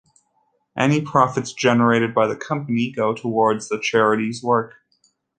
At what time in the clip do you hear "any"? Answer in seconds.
0.75-0.99